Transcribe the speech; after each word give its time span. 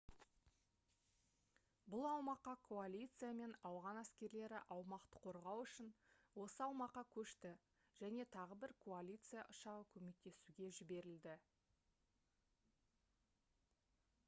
бұл 1.93 2.05
аумаққа 2.11 2.51
коалиция 2.67 3.27
мен 3.41 3.51
ауған 3.69 3.97
әскерлері 4.01 4.61
аумақты 4.75 5.19
қорғау 5.25 5.59
үшін 5.65 5.91
осы 6.45 6.63
аумаққа 6.67 7.03
көшті 7.17 7.51
және 7.99 8.25
тағы 8.37 8.57
бір 8.65 8.73
коалиция 8.87 9.43
ұшағы 9.55 9.85
көмектесуге 9.93 10.71
жіберілді 10.79 11.35